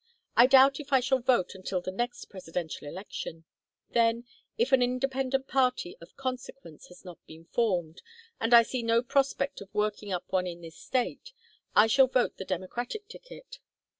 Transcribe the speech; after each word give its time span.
I 0.35 0.47
doubt 0.47 0.79
if 0.79 0.91
I 0.91 0.99
shall 0.99 1.19
vote 1.19 1.53
until 1.53 1.79
the 1.79 1.91
next 1.91 2.25
Presidential 2.25 2.87
election. 2.87 3.43
Then, 3.91 4.23
if 4.57 4.71
an 4.71 4.81
independent 4.81 5.47
party 5.47 5.95
of 6.01 6.17
consequence 6.17 6.87
has 6.87 7.05
not 7.05 7.23
been 7.27 7.45
formed, 7.45 8.01
and 8.39 8.51
I 8.51 8.63
see 8.63 8.81
no 8.81 9.03
prospect 9.03 9.61
of 9.61 9.69
working 9.75 10.11
up 10.11 10.23
one 10.31 10.47
in 10.47 10.61
this 10.61 10.75
State, 10.79 11.33
I 11.75 11.85
shall 11.85 12.07
vote 12.07 12.37
the 12.37 12.45
Democratic 12.45 13.07
ticket. 13.09 13.59